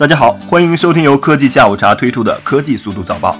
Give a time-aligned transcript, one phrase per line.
[0.00, 3.36] 大家好，欢迎收听由科技下午茶推出的科技速度早报。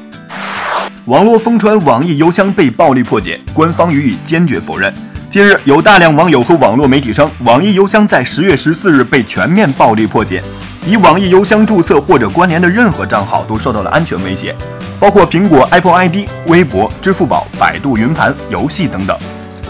[1.06, 4.92] 网络疯传网易邮箱被暴力破解，官方予以坚决否认。
[5.30, 10.42] 近日，有大量网友和网络媒体称，网易邮箱在十月十四日被全面暴力破解，
[10.86, 14.54] 以网易邮箱注册或者关联的任何账号都受到了安全威胁，
[15.00, 19.18] 包括苹果 Apple ID、微博、支付宝、百度云盘、游戏等等。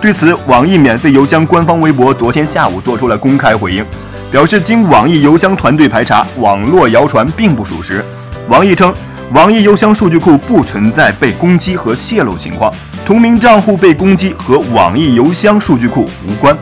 [0.00, 3.86] 对此，网易免费邮箱官方微博昨天下午做出了公开回应。
[4.30, 8.04] 表示经网易邮箱团队排查，网络谣传并不属实。
[8.48, 8.94] 网易称，
[9.32, 12.72] 网易邮箱数据库不存在被攻击和泄露情况，
[13.04, 16.56] 同名账户被攻击和网易邮箱数据库无关。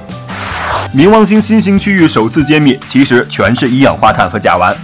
[0.94, 4.74] 冥王星新型区域首次揭秘，其实全是一氧化碳和甲烷。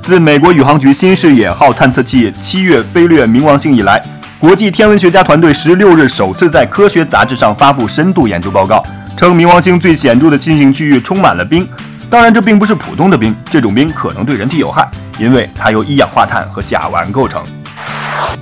[0.00, 4.00] 自美国宇航局新视野号探测器七月飞掠冥王星以来，
[4.38, 8.80] 国际天文学家团队十六日首次在科学杂志上发布深度研究报告，
[9.16, 11.68] 称冥王星最显著的新型区域充满了冰。
[12.10, 17.42] 当然，这并不是普通的冰，这种冰可能对人体有害，因为它由一氧化碳和甲烷构成。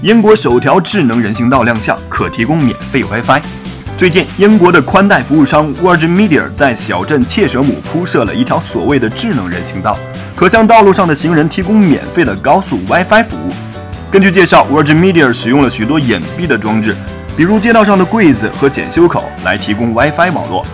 [0.03, 3.41] 英国首条智能人行道亮相，可提供免费 WiFi。
[3.99, 9.99] 最近，英国的宽带服务商 Virgin Media 在小镇切舍姆铺设了一条所谓的智能人行道，
[10.37, 13.53] 可向道路上的行人提供免费的高速 WiFi 服务。
[14.13, 16.95] 根据介绍，Virgin Media 使用了许多隐蔽的装置，
[17.37, 20.65] 比如街道上的柜子和检修口，来提供 WiFi 网络，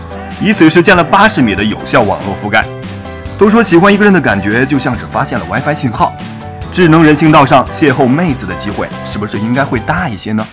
[0.42, 2.66] 以此实现了八十米的有效网络覆盖。
[3.38, 6.14] 都说喜欢一个人的感觉就像是发现了 WiFi 信号，
[6.72, 10.46] 智能人行道上邂逅妹子的机会是不是应该会大一些呢？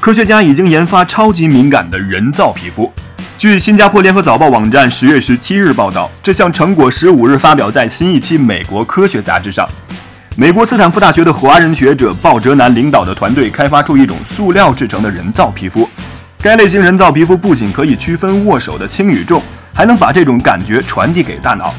[0.00, 2.92] 科学家已经研发超级敏感的人造皮肤。
[3.38, 9.68] 据新加坡联合早报网站十月十七日报道，这项成果十五日发表在新一期美国科学杂志上。
[10.36, 15.88] 美国斯坦福大学的华人学者鲍哲南领导的团队开发出一种塑料制成的人造皮肤。
[16.40, 21.74] 该类型人造皮肤不仅可以区分握手的轻与重，还能把这种感觉传递给大脑。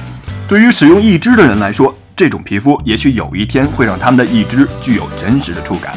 [0.47, 5.93] 对于使用义肢的人来说，这种皮肤也许有一天会让他们的义肢具有真实的触感。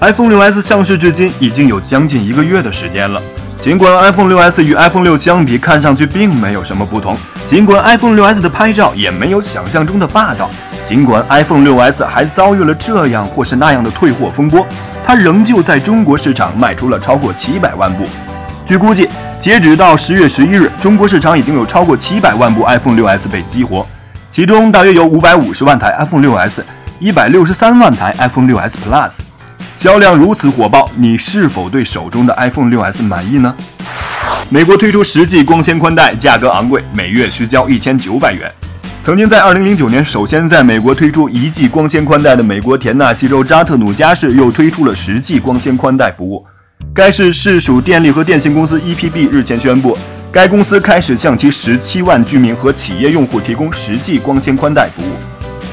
[0.00, 3.20] iPhone 6s 上市至今已经有将近一个月的时间了。
[3.62, 7.16] 尽管 iPhone 6s 与 iPhone 6相比看上去并没有什么不同，
[7.48, 10.50] 尽管 iPhone 6s 的拍照也没有想象中的霸道，
[10.84, 14.64] 尽管 iPhone 6s 还遭遇了这样或是那样的退货风波，
[15.04, 18.06] 它仍旧在中国市场卖出了超过七百万部。
[18.66, 19.08] 据估计。
[19.38, 23.86] 截止到十月十一日，中国市场已经有超过七百万部 iPhone 6s 被激活，
[24.28, 26.62] 其中大约有五百五十万台 iPhone 6s，
[26.98, 29.20] 一百六十三万台 iPhone 6s Plus，
[29.76, 33.54] 销量如此火爆，你是否对手中的 iPhone 6s 满意呢？
[34.48, 38.50] 美国推出十 G 光纤宽带，价格昂贵，每月需交一千九百元。
[39.04, 46.44] 曾经在二零零九年首先在美国推出一 G 光纤宽带的美国田纳西州扎特努加市，又推出了十 G 光纤宽带服务。
[46.94, 49.96] 该市市属电力和电信公司 EPB 日前宣布，
[50.32, 55.12] 该公司开始向其十七万居民和企业用户提供实际光纤宽带服务。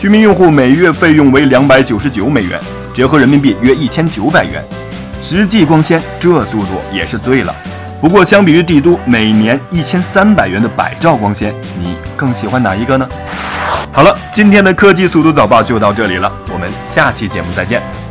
[0.02, 2.60] 居民用户每月费用为两百九十九美元，
[2.94, 4.62] 折合人民币约一千九百元。
[5.22, 7.56] 实际光纤这速度也是醉了。
[8.02, 13.08] 不过，相比于帝都每年一千三百元的百兆光纤，你更喜欢哪一个呢？
[13.94, 18.03] 好了，今天的科技速度早报就到这里了，我们下期节目再见。